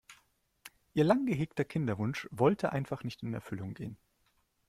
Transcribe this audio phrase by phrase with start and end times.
[0.95, 3.99] Ihr lang gehegter Kinderwunsch wollte einfach nicht in Erfüllung gehen.